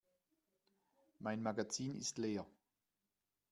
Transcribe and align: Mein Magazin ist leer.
Mein 1.19 1.43
Magazin 1.43 1.95
ist 1.95 2.17
leer. 2.17 2.47